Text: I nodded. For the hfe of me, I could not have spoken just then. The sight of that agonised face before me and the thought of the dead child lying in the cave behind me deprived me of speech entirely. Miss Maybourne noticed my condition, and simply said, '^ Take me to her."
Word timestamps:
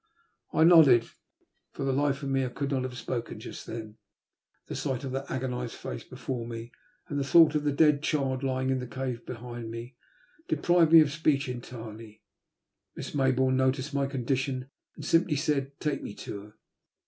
I 0.51 0.63
nodded. 0.63 1.11
For 1.73 1.83
the 1.83 1.91
hfe 1.91 2.23
of 2.23 2.29
me, 2.29 2.43
I 2.43 2.49
could 2.49 2.71
not 2.71 2.81
have 2.81 2.97
spoken 2.97 3.39
just 3.39 3.67
then. 3.67 3.97
The 4.65 4.73
sight 4.75 5.03
of 5.03 5.11
that 5.11 5.29
agonised 5.29 5.75
face 5.75 6.03
before 6.03 6.47
me 6.47 6.71
and 7.07 7.19
the 7.19 7.23
thought 7.23 7.53
of 7.53 7.63
the 7.65 7.71
dead 7.71 8.01
child 8.01 8.41
lying 8.41 8.71
in 8.71 8.79
the 8.79 8.87
cave 8.87 9.23
behind 9.27 9.69
me 9.69 9.93
deprived 10.47 10.91
me 10.91 11.01
of 11.01 11.11
speech 11.11 11.47
entirely. 11.47 12.23
Miss 12.95 13.13
Maybourne 13.13 13.55
noticed 13.57 13.93
my 13.93 14.07
condition, 14.07 14.71
and 14.95 15.05
simply 15.05 15.35
said, 15.35 15.75
'^ 15.75 15.79
Take 15.79 16.01
me 16.01 16.15
to 16.15 16.41
her." 16.45 16.53